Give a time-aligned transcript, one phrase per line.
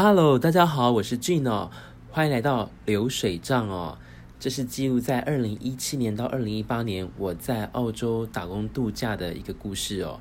[0.00, 1.72] Hello，大家好，我是 Gene 哦，
[2.12, 3.98] 欢迎来到流水账哦。
[4.38, 10.20] 这是记录在二零一七年到二零一八年我在澳洲打工度假的一个故事哦。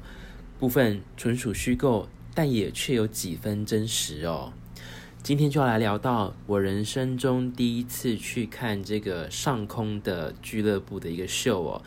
[0.57, 4.51] 部分纯属虚构，但也确有几分真实哦。
[5.21, 11.83] 今天就要来聊到我人生中第一次去看这个上空的俱乐部的一个秀哦。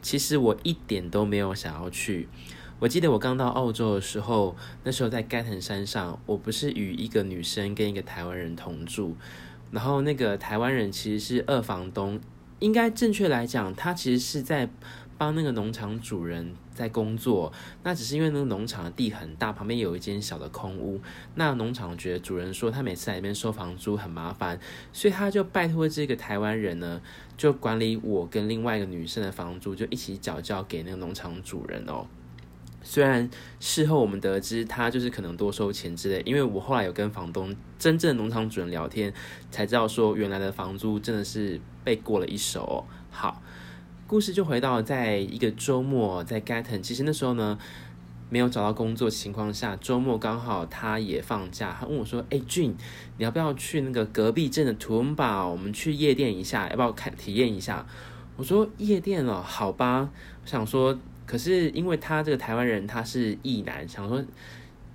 [0.00, 2.26] 其实我一点都没有想要去。
[2.84, 9.16] 我记得我刚到澳洲的时候，那时候在盖腾山上，我不是与一个女生跟一个台湾人同住，
[9.70, 12.20] 然后那个台湾人其实是二房东，
[12.58, 14.68] 应该正确来讲，他其实是在
[15.16, 17.50] 帮那个农场主人在工作。
[17.82, 21.00] 那只是因为那个农场的地很大，旁边有一间小的空屋，
[21.36, 24.60] 那农场觉得主人说他每次来这边收房租很麻烦，
[24.92, 27.00] 所以他就拜托这个台湾人呢，
[27.38, 32.06] 就管理我跟另外一个女生的房租，就一起缴交给那个农场主人哦。
[32.86, 39.12] 虽然事后我们得知他就是可能多收钱之类，因为我后来有跟房东真正农场主人聊天，
[39.50, 42.86] 才知道说原来的房租真的是被过了一手。
[43.10, 43.42] 好，
[44.06, 47.58] 故事就回到在一个周末在 Gatton，其实那时候呢
[48.28, 52.74] 没有找到工作情况下，周末刚好他也放假，他问我说：“哎，Gene，
[53.16, 55.46] 你要不要去那个隔壁镇的图恩巴？
[55.46, 57.86] 我们去夜店一下，要不要看体验一下？”
[58.36, 60.10] 我说：“夜店哦，好吧。”
[60.44, 60.98] 我想说。
[61.26, 64.22] 可是因为他这个台湾人他是异男，想说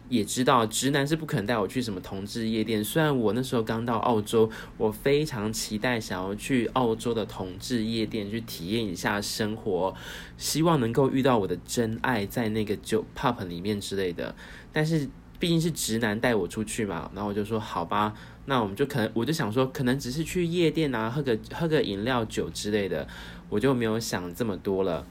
[0.07, 2.83] 也知道直男是不可能带我去什么同志夜店。
[2.83, 9.93] 虽然我那时候刚到澳洲，我非常期待想要去澳洲的同志夜店去体验一下生活，
[10.37, 14.33] 希望能够遇到我的真爱在那个酒 pub 里面之类的。
[14.73, 18.13] 但是毕竟是直男带我出去嘛，然后我就说好吧，
[18.45, 23.07] 那我们就可能我就想说可能只是去夜店啊，喝个喝个饮料酒之类的，
[23.47, 25.05] 我就没有想这么多了。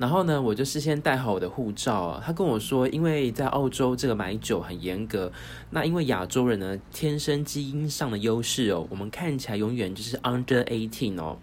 [0.00, 2.22] 然后呢，我就事先带好我的护照啊。
[2.24, 5.30] 他跟我说，因为在澳洲这个买酒很严格，
[5.68, 11.36] 那因为亚洲人呢天生基因上的优势哦，我们看起来永远就是 under eighteen 哦，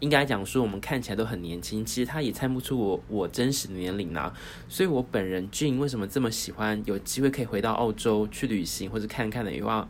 [0.00, 4.34] 应该讲说我们看起来都很年轻，其实他也猜不出我我真实的年龄啊。
[4.68, 9.88] 所以我本人俊为什么这么喜欢有机会可以回到澳洲去旅行或者看看的话，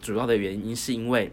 [0.00, 1.30] 主要的原因是因为。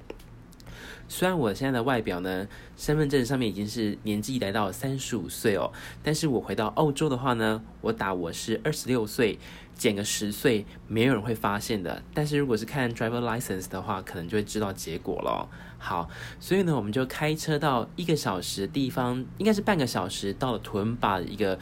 [1.11, 2.47] 虽然我现在的外表呢，
[2.77, 9.39] 身份证上面已经是年纪来到三十五岁哦，但是我回到澳洲的话呢，我打我是二十六岁，
[9.73, 12.03] 减个十岁，没有人会发现的。
[12.13, 15.49] 但是如果是看 driver license 的话，可能就会知道结果了。
[15.79, 16.07] 好，
[16.39, 21.57] 所以呢，我们就开车到一个小时的地方，应该是半个小时到了屯巴的一个。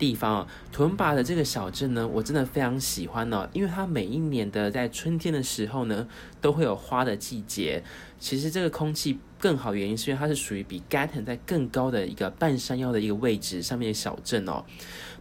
[0.00, 6.08] 地方啊，屯巴的这个小镇呢，我真的非常喜欢呢，因为它每一年的在春天的时候呢，
[6.40, 7.82] 都会有花的季节。
[8.18, 14.64] 其实这个空气更好，原因是因为它是属于比 Gatton 在更高的一个半山腰的一个位置上面的小镇哦。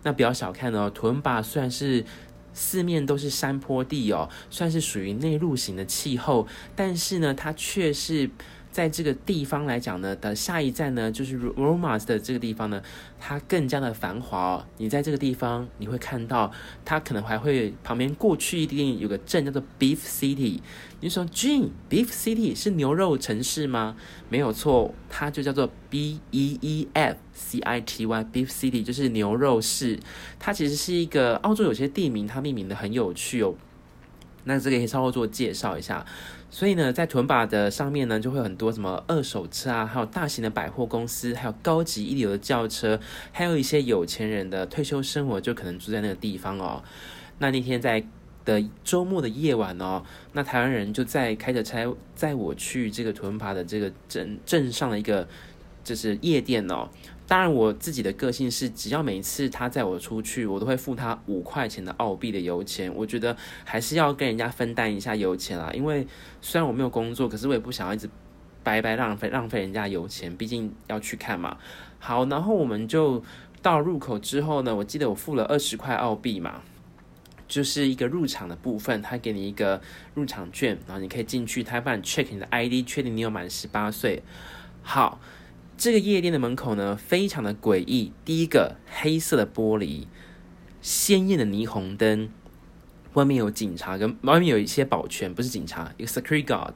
[0.04, 2.04] 那不要小看哦，屯巴虽然是
[2.54, 8.30] 四面都是山坡地哦，算是属于内陆型的气候，但是呢，它却是。
[8.72, 12.82] 在这个地方来讲呢，的下一站呢，就是 Romas 的这个地方呢，
[13.20, 14.66] 它更加的繁华哦。
[14.78, 16.52] 你在这个地方，你会看到
[16.86, 20.60] 它可能还会旁边过去一定有个镇叫做 Beef City。
[21.02, 23.96] 你说 Jean Beef City 是牛肉城市吗？
[24.30, 29.98] 没有错，它就叫做 B E E F C I T Y Beef City，就是牛肉市。
[30.38, 33.56] 它其实是一个澳洲有些地名，它命名的很有趣哦。
[34.50, 36.04] 那这个可以稍微做介绍一下。
[36.50, 43.00] 所以呢，在图恩巴的上面呢，就会有很多什么二手车啊，还有大型的百货公司，还有高级一流的轿车，
[43.32, 46.82] 还有一些有钱人的退休生活就可能住在那个地方哦。
[47.38, 48.04] 那那天在
[48.44, 50.02] 的周末的夜晚哦，
[50.34, 55.28] 那台湾人就在开着车载我去这个图恩巴的这个镇镇上的一个
[55.84, 56.90] 就是夜店哦。
[57.30, 62.92] 当然，我自己的个性是，只要每一次他载我出去，我都会付他五块钱的澳币的油钱。
[62.96, 66.08] 我觉得还是要跟人家分担一下油钱啦，因为
[66.42, 68.10] 虽然我没有工作，可是我也不想要一直
[68.64, 71.56] 白白浪费浪费人家油钱，毕竟要去看嘛。
[72.00, 73.24] 好，然后我们就
[73.62, 76.64] 到入口之后呢，我记得我付了二十块澳币嘛，
[77.48, 79.80] 就是一个入场的部分，他给你一个
[80.16, 84.24] 入场券，然后你可以进去，他帮你 check 你的 ID，确定你有满十八岁。
[84.82, 85.22] 好。
[85.80, 88.12] 这个夜店的门口呢，非常的诡异。
[88.26, 90.08] 第一个，黑色的玻璃，
[90.82, 92.30] 鲜艳的霓虹灯，
[93.14, 96.76] 外面有警察，跟外面有一些保全，不是警察，一个 security guard。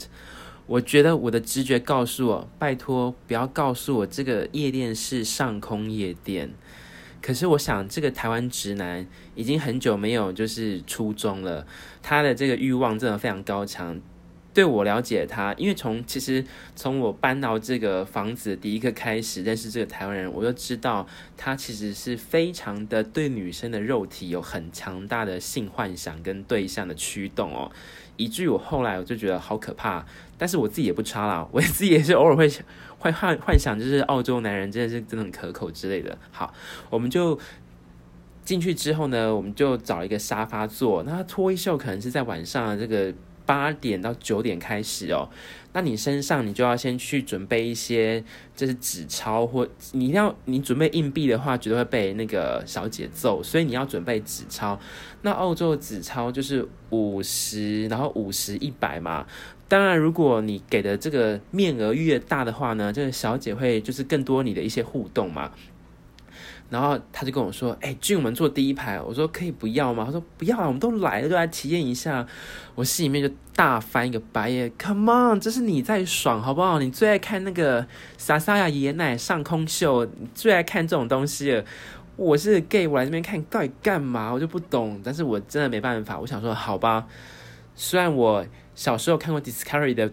[0.68, 6.54] 我觉得我的直觉告诉我，拜托不要告诉我这个夜店是上空夜店。
[7.22, 9.06] 可是我想，这个台湾直男
[9.36, 11.68] 已经很久没有就是初中了，
[12.02, 14.00] 他的这个欲望真的非常高强。
[14.54, 16.46] 对我了解他，因为从其实
[16.76, 27.72] 从我搬到这个房子第一个开始认识这个台湾人，我就知道他其实是非常的对女生的肉体有很强大的性幻想跟对象的驱动哦，
[28.16, 30.06] 以至于我后来我就觉得好可怕，
[30.38, 32.48] 但是我自己也不差啦，我自己也是偶尔会
[33.00, 36.16] 会幻幻想，就是澳洲男人真的是真的很可口之类的。
[36.32, 36.54] 好，
[36.92, 37.40] 我们就
[38.46, 43.12] 进去之后呢，我们就找一个沙发坐，那脱衣秀可能是在晚上这个。
[43.46, 45.30] 八点到九点开始哦，
[45.74, 48.24] 那你身上你就要先去准备一些，
[48.56, 54.80] 就是纸钞或你要你准备硬币的话，绝对会被那个小姐揍，所以你要准备纸钞。
[55.22, 59.26] 那澳洲的纸钞就是五十，然后五十一百嘛。
[59.68, 65.52] 当然，如果你给的这个面额越大的话呢，这个小姐会就是更多你的一些互动嘛。
[66.74, 72.26] 然后他就跟我说：“哎、俊，我们坐第一排。”我说：“可以不要吗？”他说：“不要啊，我们都来了，就来体验一下。”
[72.74, 76.80] 我心里面就大翻一个白眼，“Come on，这是你在爽，好不好？
[76.80, 77.86] 你最爱看那个
[78.18, 81.64] 莎莎呀爷奶奶上空秀，最爱看这种东西。
[82.16, 84.34] 我是 gay，我来这边看到底干嘛？
[84.34, 85.00] 我就不懂。
[85.04, 86.20] 但是我真的没办法。
[86.20, 87.06] 我想说，好吧，
[87.76, 88.44] 虽然我
[88.74, 90.12] 小时候看过 Discovery 的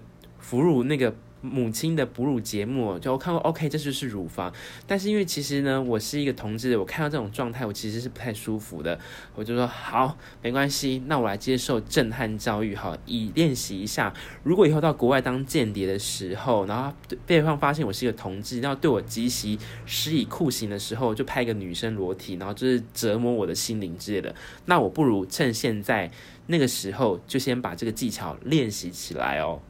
[0.51, 1.15] 哺乳那个。
[1.41, 4.53] 母亲的哺乳节目，就我看过，OK，这就是乳房。
[4.87, 8.99] 但是因为其实呢，我是一个同志，我看到这种状态，我其实是不太舒服的。
[9.35, 14.13] 我就说好，没关系，那我来接受震撼教育，好，以练习一下。
[14.43, 16.93] 如果以后到国外当间谍的时候，然后
[17.27, 24.35] 对方发现我是一个同志，然后对我极其施以酷刑的时候，就拍一个女生裸体，然后就是折磨我的心灵之类的。
[24.67, 26.11] 那我不如趁现在
[26.47, 29.61] 那个时候，就先把这个技巧练习起来哦。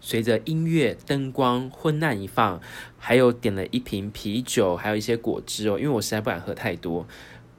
[0.00, 2.60] 随着音乐、灯光昏暗一放，
[2.98, 7.06] 还有点了一瓶啤酒，还有一些果汁哦，因为我实在不敢喝太多。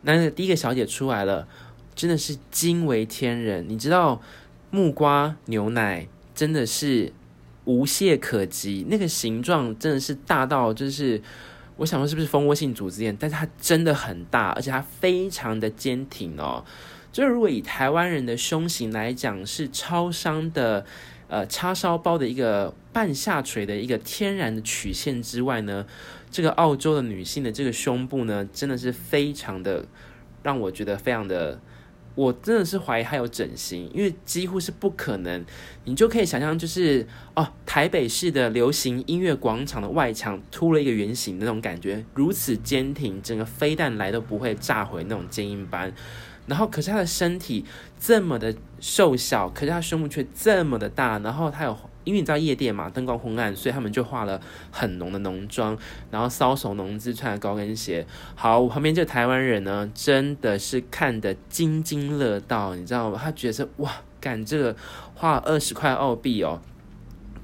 [0.02, 1.48] 那第一个小姐出来了，
[1.94, 3.64] 真的是惊为天人。
[3.70, 4.20] 你知道
[4.72, 7.14] 木瓜牛奶真的是
[7.66, 11.22] 无懈可击，那个形状真的是大到就是，
[11.78, 13.16] 我想说是不是蜂窝性组织炎？
[13.20, 16.66] 但是它真的很大，而且它非常的坚挺哦。
[17.12, 20.84] 就是如果以台湾人的胸型来讲，是超商的。
[21.32, 25.88] 呃，叉烧包的一个半下垂的一个天然的曲线之外呢，
[26.30, 29.86] 这个澳洲的女性的这个胸部呢，真的是非常的
[30.44, 31.58] 让我觉得非常的，
[32.16, 35.46] 我真的是怀疑还有整形，因为几乎是不可能。
[35.86, 45.94] 你就可以想象，就是哦，台北市的流行音乐广场的外墙凸了一个圆形的那种感觉，如此坚挺，整个飞弹来都不会炸毁那种坚硬般。
[46.48, 47.64] 然后，可是他的身体
[48.00, 51.20] 这么的瘦小，可是他胸部却这么的大。
[51.20, 54.42] 然后他有，因为你知道夜店嘛，灯光昏暗，所以他们就化了
[54.72, 55.78] 很浓的浓妆，
[56.10, 58.06] 然后搔首弄姿，穿着高跟鞋。
[58.36, 63.20] 好，我旁边这台湾人呢，真的是看得津津乐道，你知道吗？
[63.22, 64.76] 他觉得哇，干这个
[65.16, 66.60] 花二十块澳币哦。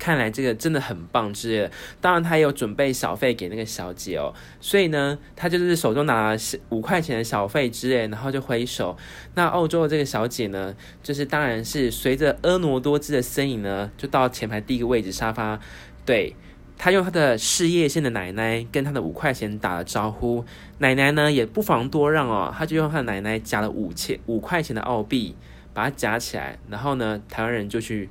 [0.07, 6.37] 看来这个真的很棒之类的，当然他也有准备小费给那个小姐哦，所以呢，他就是手中拿了
[6.69, 8.95] 五块钱的小费之类，然后就挥手。
[9.35, 10.73] 那澳洲的这个小姐呢，
[11.03, 15.59] 就是当然是随着婀娜多姿的身影呢，就到前排第一个位置沙发，
[16.05, 16.33] 对，
[16.77, 20.45] 他用他的事业线的奶奶跟他的五块钱打了招呼，
[20.77, 25.35] 奶奶呢也不妨多让哦，他就用他的奶奶夹了五千五块钱的澳币，
[25.73, 28.07] 把它夹起来，然后呢，台湾人就去。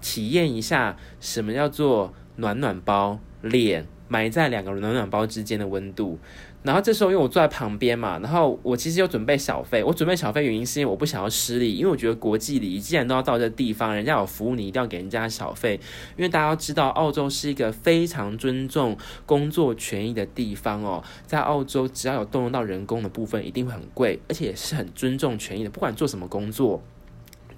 [0.00, 6.18] 体验一下什么叫做暖暖包，脸埋在两个暖暖包之间的温度。
[6.62, 9.82] 然后这时候因为我坐在旁边嘛，然后我其实有准备小费。
[9.82, 15.80] 我准备小费原因是因为我不想要失礼，因为我觉得国际礼仪既然都要到这地方，人家有服务你一定要给人家小费。
[16.18, 26.82] 因为大家都知道澳洲是一个非常尊重工作权益的地方哦，在澳洲只要有动用到人工的部分一定会很贵，而且也是很尊重权益的，不管做什么工作。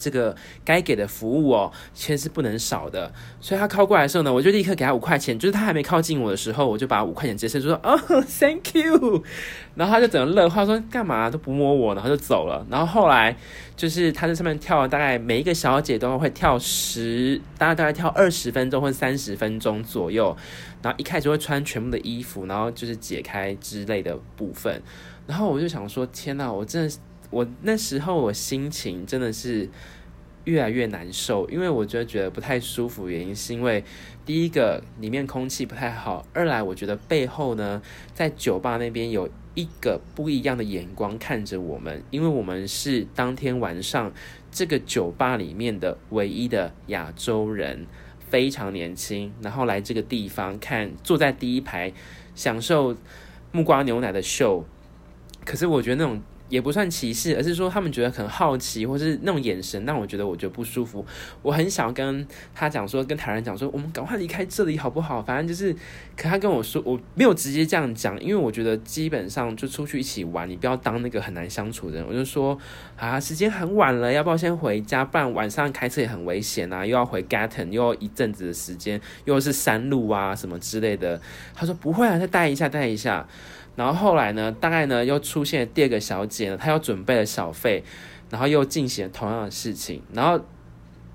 [0.02, 3.12] 这个该给的服务哦，其实是不能少的。
[3.40, 5.38] 所以他靠过来的时候呢，我就立刻给他五块钱。
[5.38, 7.96] 就是他还没靠近我的时候，我就把五块钱直接就说：“哦
[8.40, 9.22] ，Thank you。”
[9.76, 12.66] 然后他就整个乐话说：“干嘛都不摸我？”然后就走了。
[12.68, 13.36] 然后后来
[13.76, 20.36] 就是他在上面跳，大概每一个小姐都会跳十，大概大概跳二十分钟或三十分钟左右。
[20.82, 24.82] 然后一开始会穿全部的衣服，然后就是解开之类的部分。
[25.26, 26.94] 然后我就想说：“天哪，我真的。”
[27.32, 29.68] 我那时候我心情真的是
[30.44, 33.08] 越来越难受，因为我觉得觉得不太舒服。
[33.08, 33.82] 原因是因为
[34.26, 37.80] 第一个里面空气不太好，二来我觉得背后呢，
[38.12, 44.12] 在酒吧那边有一个不一样的眼光看着我们，因为我们是当天晚上
[44.50, 47.86] 这个酒吧里面的唯一的亚洲人，
[48.28, 51.92] 非常年轻，然后来这个地方看，坐在第一排
[52.34, 52.94] 享受
[53.52, 54.64] 木瓜牛奶的秀。
[55.46, 56.20] 可是我觉得那种。
[56.52, 61.02] 也不算歧视，而是说他们觉得很好奇，或是那种眼神让我觉得我觉得不舒服。
[61.40, 65.22] 我很想跟他讲说，跟台湾人讲说，我们赶快离开这里好不好？
[65.22, 65.72] 反正就是，
[66.14, 72.06] 可他跟我说，我没有直接这样讲，因为我觉得基本上就出去一起玩，你不要当那个很难相处的人。
[72.06, 72.58] 我就说
[72.98, 75.02] 啊，时间很晚了，要不要先回家？
[75.02, 81.18] 不然晚上开车也很危险啊，又要回 Gatton，又要一阵子的时间，又是山路啊什么之类的。
[81.54, 83.26] 他说不会啊，再待一下，待一下。
[83.74, 87.82] 然后后来呢，大概呢又出现了第二个小姐呢，她又准备了小费，
[88.28, 90.02] 然后又进行了同样的事情。
[90.12, 90.38] 然后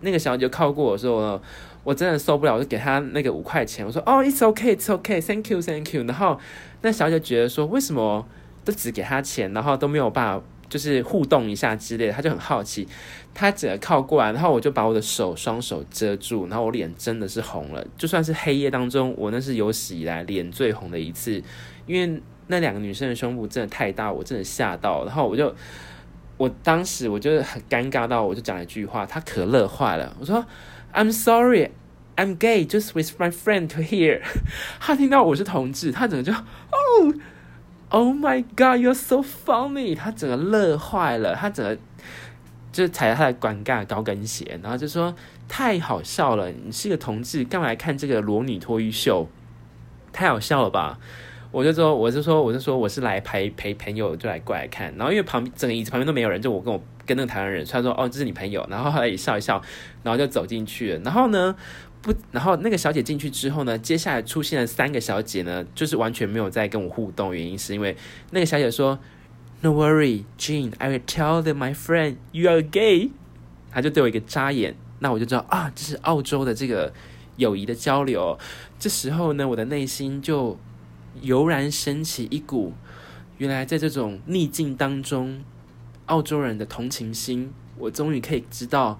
[0.02, 1.42] 那个小姐就靠过我说呢，
[1.84, 3.86] 我真的受不了，我就给她那个五块钱。
[3.86, 6.04] 我说哦，it's okay，it's okay，thank you，thank you。
[6.06, 6.40] 然后
[6.82, 8.26] 那小姐觉得说，为什么
[8.66, 12.88] 都只给她钱，然后都没有办法就是互动一下之类的，她就很好奇。
[13.36, 21.40] 她只能靠过来，然后我就把我的手双手遮住，然后我脸真的是红了，就算是黑夜当中，我那是有史以来脸最红的一次，
[21.86, 22.20] 因为。
[22.48, 25.54] 那两个女生的胸部真的太大，我真的吓到，然后我就，
[26.38, 30.46] 我当时我就很尴尬到，我就讲了一句话，他可乐坏了，我说
[30.94, 31.72] I'm sorry,
[32.16, 34.22] I'm gay, just with my friend to here。
[34.80, 37.14] 他听到我是同志，他整个就哦
[37.90, 39.96] ，Oh my God, you're so funny。
[39.96, 41.78] 他整个乐坏了，他整个
[42.72, 45.14] 就踩着他的尴尬高跟鞋，然后就说
[45.48, 49.28] 太好笑了，你是个同志，干嘛来看这个裸女脱衣秀？
[50.14, 50.98] 太好笑了吧？
[51.58, 54.94] 我就说，我就说，我就说，我是来陪陪朋友，就来过来看。
[54.96, 58.64] 然后因为旁边整个椅子旁边都没有人，就我跟我跟那个台湾人，他说哦，这是你朋友。
[58.70, 59.60] 然后后来也笑一笑，
[60.04, 61.00] 然后就走进去了。
[61.00, 61.56] 然后呢，
[62.04, 67.36] 不，然后那个小姐进去之后呢，接下来出现了三个小姐呢，就是完全没有在跟我互动。
[67.36, 67.98] 原因是因为
[68.30, 69.00] 那个小姐说
[69.62, 73.10] ，No worry, Jean, I will tell them my friend you are gay。
[73.72, 76.94] 她就对我一个眨眼，那我就知道啊，这是澳洲的这个
[77.38, 78.38] 友谊的交流。
[78.78, 80.56] 这时候呢，我的内心就。
[81.22, 82.74] 油然升起一股，
[83.38, 85.44] 原来在这种逆境当中，
[86.08, 89.00] 澳洲人的同情心，我终于可以知道，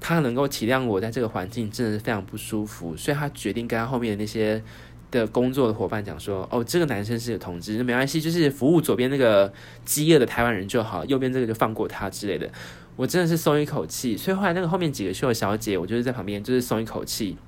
[0.00, 4.62] 他能够体谅我在这个环境真的是非常不舒服，所以他决定跟他后面的那些
[5.10, 9.52] 的工作的伙伴讲说：“哦，这个男生是个同志，没关系，就是服务左边那个
[9.84, 12.50] 饥饿的台湾人就好，右边这个就放过他之类的。”
[12.94, 17.38] 我真的是松一口气，所以后来那个后面几个秀小姐，我就是在旁边就是松一口气。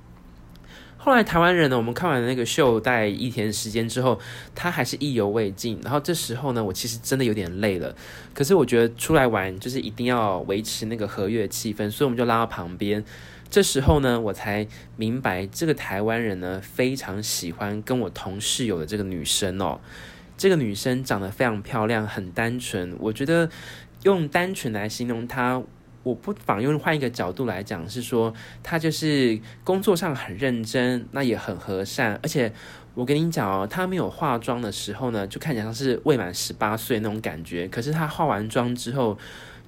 [1.05, 4.19] 后来台湾人呢，我们看完那个秀，大概一天时间之后，
[4.55, 5.79] 他还是意犹未尽。
[5.83, 7.95] 然后这时候呢，我其实真的有点累了。
[8.33, 13.05] 可是我觉得出来玩就是一定要维持那个和乐气氛，所以我们就拉到旁边。
[13.51, 19.79] 这时候呢，我才明白这个台湾人呢非常喜欢跟我同室友的这个女生哦。
[20.35, 22.95] 这个女生长得非常漂亮，很单纯。
[22.99, 23.47] 我觉得
[24.01, 25.61] 用单纯来形容她。
[26.05, 28.31] 我不妨用换一个角度来讲，是说
[28.61, 32.53] 他就是工作上很认真，那也很和善，而且
[32.93, 37.67] 我跟你讲哦，他没有化妆的时候呢，就看起来像是未满十八岁那种感觉。
[37.67, 39.17] 可是他化完妆之后，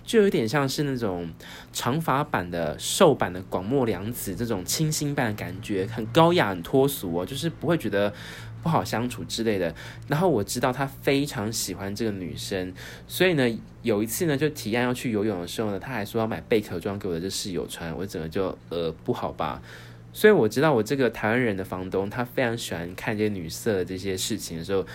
[0.04, 1.28] 就有点像是那种
[1.74, 8.14] 长发版的瘦版的广末凉子这种清新般的感觉，很高雅，很脱俗哦，就是不会觉得。
[8.64, 9.74] 不好相处之类的，
[10.08, 12.74] 然后我知道他非常喜欢这个女生，
[13.08, 19.62] 所以呢，有一次呢，就提案要去游泳的时候呢，他还说要买贝壳装给我的这室友穿，我整个就呃不好吧。
[20.12, 24.86] 所以我知道我这个台湾人的房东，他非常喜欢看这些女色这些事情的时候，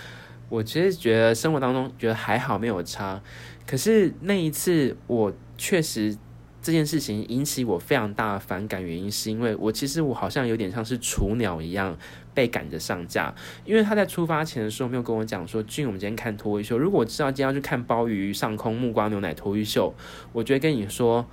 [0.49, 3.23] 我其实觉得生活当中觉得还好没有差，
[3.67, 6.17] 可是那一次我确实。
[6.63, 11.99] 这件事情引起我非常大的反感，原因是因为我其实我好像有点像是雏鸟一样
[12.33, 16.79] 被赶着上架，因为他在出发前的时候没有跟我讲说，俊，我们今天看脱衣秀。
[16.79, 19.93] 如果我知道今天要去看鲍鱼上空木瓜牛奶脱衣秀，
[20.33, 21.27] 我就会跟你说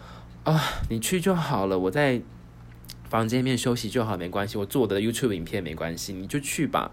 [0.46, 0.60] 啊，
[0.90, 2.20] 你去就好了，我在
[3.08, 6.92] 房间里面休息就好，没关系，我做我的 YouTube 影片没关系，你就去吧。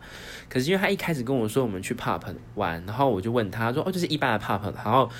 [0.50, 2.21] 可是因为他一开始跟我说我们去 Pop
[2.55, 5.11] 玩，然后我就问他说，哦，就是一般的 Pop，然后。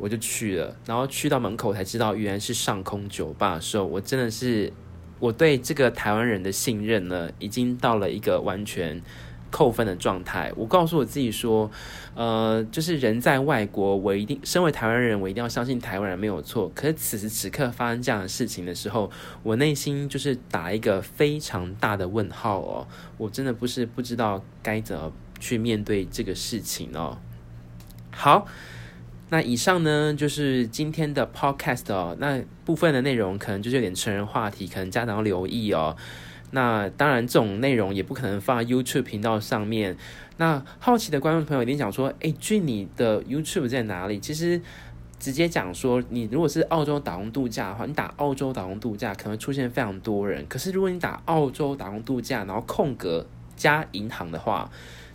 [0.00, 4.72] 我就去了，然后去到门口才知道原来是上空酒吧的时候，我真的是
[5.18, 9.00] 我对这个台湾人的信任呢，已经到了一个完全
[9.50, 10.50] 扣分的状态。
[10.56, 11.70] 我告诉我自己说，
[12.14, 16.72] 呃，就是人在外国，我一定身为台湾人，我一定要相信台湾人没有错。
[16.74, 19.10] 可是此时此刻发生这样的事情的时候，
[19.42, 22.88] 我内心就是打一个非常大的问号哦，
[23.18, 27.18] 我真的不是不知道该怎么去面对这个事情哦。
[28.10, 28.46] 好。
[29.32, 32.16] 那以上呢，就是今天的 podcast 哦。
[32.18, 35.96] 那部分的内容可能就是有点成人话题，可能家长要留意哦。
[36.50, 39.96] 那当然，这种内容也不可能放在 YouTube 频道上面。
[40.38, 44.60] 那好奇的观众朋友一定想说：“哎，俊，你的 YouTube 在哪里？”其实
[45.20, 50.44] 直接讲说，你如果是澳洲打工度假的话，你打澳洲打工度假可能会出现非常多人。
[50.48, 54.68] 可是如果你打澳洲打工度假，然后空格加银行的话，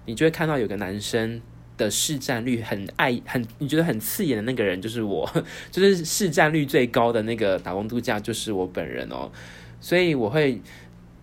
[0.06, 1.42] 你就会看到有个男生。
[1.78, 5.30] 的市占率很爱很你觉得很刺眼的那个人就是我，
[5.72, 9.32] 就是市占率最高的那个打工度假就是我本人哦，
[9.80, 10.62] 所以我会。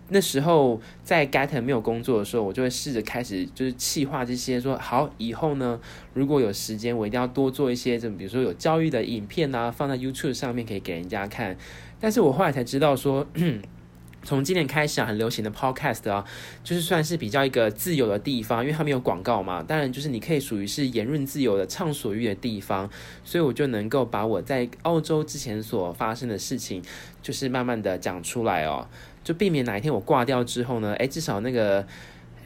[0.09, 5.81] 那时候在 g a t t 没有工作的时候，我就会试着开始就是企划这些说好以后呢，
[6.13, 11.57] 如果有时间，我一定要多做一些，就比如说有教育的影片啊，放在 YouTube 上面可以给人家看。
[11.99, 13.27] 但是我后来才知道说，
[14.25, 16.25] 从今年开始啊，很流行的 Podcast 啊，
[16.63, 19.63] 就是算是比较一个自由的地方，因为它没有广告嘛。
[19.63, 22.89] 当然，就是你可以属于是言论自由的畅所欲的地方，
[23.25, 26.83] 所以我就能够把我在澳洲之前所发生的事情，
[27.21, 28.89] 就是慢慢的讲出来哦。
[29.25, 31.87] 就避免哪一天我挂掉之后呢，诶，至少那个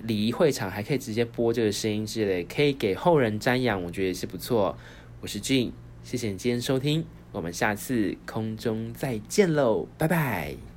[0.02, 4.76] 礼仪会场还可以直接播这个声音之类，可以给后人瞻仰，我觉得也是不错。
[5.22, 10.75] 我是 Gene，谢谢你今天收听，我们下次空中再见喽，拜拜。